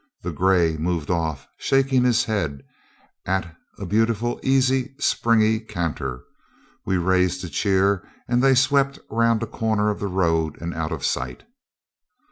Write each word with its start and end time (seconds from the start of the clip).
The 0.23 0.31
gray 0.31 0.77
moved 0.77 1.11
off, 1.11 1.47
shaking 1.57 2.05
his 2.05 2.23
head, 2.23 2.63
at 3.27 3.55
a 3.77 3.85
beautiful, 3.85 4.39
easy, 4.41 4.95
springy 4.97 5.59
canter. 5.59 6.23
We 6.87 6.97
raised 6.97 7.43
a 7.45 7.49
cheer, 7.49 8.09
and 8.27 8.41
they 8.41 8.55
swept 8.55 8.97
round 9.11 9.43
a 9.43 9.45
corner 9.45 9.91
of 9.91 9.99
the 9.99 10.07
road 10.07 10.59
and 10.59 10.73
out 10.73 10.91
of 10.91 11.05
sight. 11.05 11.43